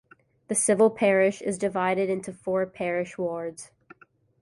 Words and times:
The 0.47 0.55
civil 0.55 0.89
parish 0.89 1.43
is 1.43 1.59
divided 1.59 2.09
into 2.09 2.33
four 2.33 2.65
parish 2.65 3.19
wards. 3.19 3.69